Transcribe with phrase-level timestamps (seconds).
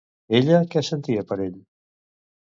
[0.37, 1.59] Ella què sentia per ell?